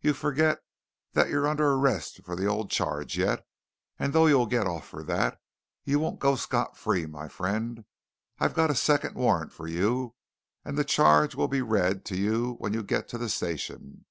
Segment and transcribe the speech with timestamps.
[0.00, 0.60] You forget
[1.12, 3.46] that you're under arrest for the old charge yet,
[3.98, 5.38] and though you'll get off for that,
[5.84, 7.84] you won't go scot free, my friend!
[8.38, 10.14] I've got a second warrant for you,
[10.64, 14.06] and the charge'll be read to you when you get to the station.